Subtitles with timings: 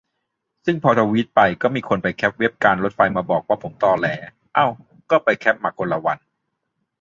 [0.65, 4.07] ซึ่งพอทวีตไป ก็มีคนไปแคปเว็บการรถไฟมาบอกว่าผมตอแหล
[4.55, 4.65] เอ้า
[5.11, 6.17] ก็ไปแคปมาคนละวัน